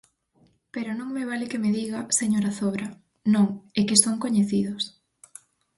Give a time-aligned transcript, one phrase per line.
[0.73, 2.87] Pero non me vale que me diga, señora Zobra:
[3.33, 3.47] non,
[3.79, 4.83] é que son coñecidos.